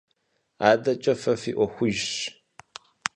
АдэкӀэ 0.69 1.13
фэ 1.21 1.33
фи 1.41 1.51
Ӏуэхужщ. 1.57 2.09